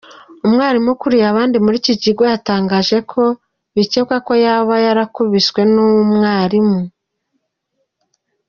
Umwarimu 0.47 0.89
ukuriye 0.95 1.25
abandi 1.31 1.55
muri 1.65 1.75
iki 1.81 1.93
kigo 2.03 2.23
yatangaje 2.31 2.97
ko 3.11 3.23
bikekwa 3.75 4.17
ko 4.27 4.33
yaba 4.45 4.73
yarakubiswe 4.85 5.61
n’umwarimu. 5.73 6.79